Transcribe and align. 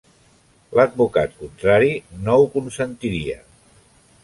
L'advocat 0.79 1.35
contrari 1.41 1.93
no 2.23 2.39
ho 2.41 2.49
consentiria. 2.57 3.39